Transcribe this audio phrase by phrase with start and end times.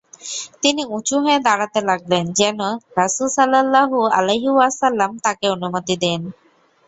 [0.61, 2.59] তিনি উঁচু হয়ে দাঁড়াতে লাগলেন, যেন
[2.99, 6.21] রাসূল সাল্লাল্লাহু আলাইহি ওয়াসাল্লাম তাঁকে অনুমতি দেন।